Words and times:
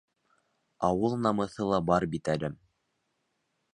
Ауыл 0.87 1.13
намыҫы 1.25 1.69
ла 1.73 1.81
бар 1.91 2.07
бит 2.15 2.33
әле. 2.37 2.51